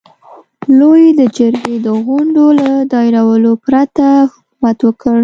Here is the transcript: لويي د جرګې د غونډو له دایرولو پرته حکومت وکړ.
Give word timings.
لويي 0.77 1.07
د 1.19 1.21
جرګې 1.37 1.75
د 1.85 1.87
غونډو 2.05 2.45
له 2.61 2.69
دایرولو 2.91 3.51
پرته 3.65 4.05
حکومت 4.29 4.77
وکړ. 4.83 5.17